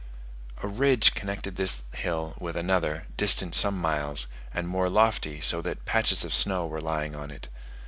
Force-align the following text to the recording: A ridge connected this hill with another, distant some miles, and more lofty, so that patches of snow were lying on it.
A 0.63 0.67
ridge 0.67 1.13
connected 1.13 1.57
this 1.57 1.83
hill 1.93 2.33
with 2.39 2.57
another, 2.57 3.05
distant 3.17 3.53
some 3.53 3.77
miles, 3.79 4.25
and 4.51 4.67
more 4.67 4.89
lofty, 4.89 5.41
so 5.41 5.61
that 5.61 5.85
patches 5.85 6.25
of 6.25 6.33
snow 6.33 6.65
were 6.65 6.81
lying 6.81 7.13
on 7.15 7.29
it. 7.29 7.49